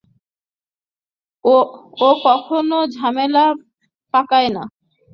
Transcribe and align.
ও 1.45 1.55
কখনো 2.23 2.77
ঝামেলা 2.95 3.45
পাকায় 4.13 4.49
না। 4.55 4.63